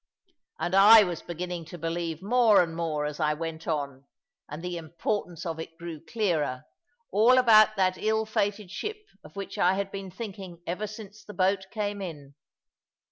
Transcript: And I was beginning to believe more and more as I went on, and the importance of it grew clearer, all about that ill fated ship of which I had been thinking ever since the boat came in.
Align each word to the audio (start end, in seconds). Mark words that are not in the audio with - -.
And 0.57 0.73
I 0.75 1.03
was 1.03 1.21
beginning 1.21 1.65
to 1.65 1.77
believe 1.77 2.23
more 2.23 2.63
and 2.63 2.75
more 2.75 3.05
as 3.05 3.19
I 3.19 3.35
went 3.35 3.67
on, 3.67 4.05
and 4.49 4.63
the 4.63 4.75
importance 4.75 5.45
of 5.45 5.59
it 5.59 5.77
grew 5.77 6.03
clearer, 6.03 6.63
all 7.11 7.37
about 7.37 7.75
that 7.75 7.99
ill 7.99 8.25
fated 8.25 8.71
ship 8.71 8.97
of 9.23 9.35
which 9.35 9.59
I 9.59 9.75
had 9.75 9.91
been 9.91 10.09
thinking 10.09 10.63
ever 10.65 10.87
since 10.87 11.23
the 11.23 11.35
boat 11.35 11.67
came 11.71 12.01
in. 12.01 12.33